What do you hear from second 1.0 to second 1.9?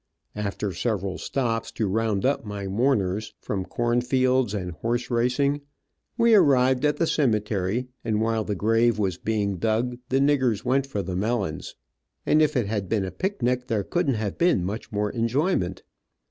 stops, to